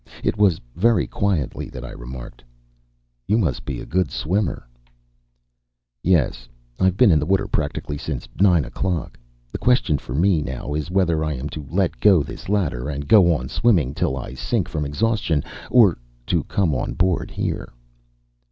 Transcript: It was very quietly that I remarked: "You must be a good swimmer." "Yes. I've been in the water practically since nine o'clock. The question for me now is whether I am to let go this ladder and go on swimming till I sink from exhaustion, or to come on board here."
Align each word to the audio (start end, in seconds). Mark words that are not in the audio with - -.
It 0.23 0.35
was 0.35 0.59
very 0.75 1.05
quietly 1.05 1.69
that 1.69 1.85
I 1.85 1.91
remarked: 1.91 2.43
"You 3.27 3.37
must 3.37 3.65
be 3.65 3.79
a 3.79 3.85
good 3.85 4.09
swimmer." 4.09 4.67
"Yes. 6.01 6.49
I've 6.79 6.97
been 6.97 7.11
in 7.11 7.19
the 7.19 7.25
water 7.27 7.45
practically 7.47 7.99
since 7.99 8.27
nine 8.39 8.65
o'clock. 8.65 9.15
The 9.51 9.59
question 9.59 9.99
for 9.99 10.15
me 10.15 10.41
now 10.41 10.73
is 10.73 10.89
whether 10.89 11.23
I 11.23 11.33
am 11.35 11.49
to 11.49 11.67
let 11.69 11.99
go 11.99 12.23
this 12.23 12.49
ladder 12.49 12.89
and 12.89 13.07
go 13.07 13.31
on 13.35 13.47
swimming 13.47 13.93
till 13.93 14.17
I 14.17 14.33
sink 14.33 14.67
from 14.67 14.85
exhaustion, 14.85 15.43
or 15.69 15.99
to 16.25 16.45
come 16.45 16.73
on 16.73 16.93
board 16.93 17.29
here." 17.29 17.71